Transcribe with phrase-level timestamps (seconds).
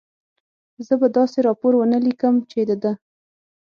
[0.85, 2.91] زه به داسې راپور و نه لیکم، چې د ده.